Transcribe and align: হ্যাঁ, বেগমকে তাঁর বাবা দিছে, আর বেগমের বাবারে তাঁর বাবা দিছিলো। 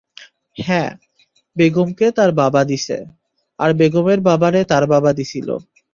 হ্যাঁ, 0.57 0.89
বেগমকে 1.55 2.07
তাঁর 2.11 2.31
বাবা 2.33 2.61
দিছে, 2.63 2.97
আর 3.59 3.69
বেগমের 3.73 4.19
বাবারে 4.21 4.61
তাঁর 4.63 4.83
বাবা 4.87 5.11
দিছিলো। 5.13 5.55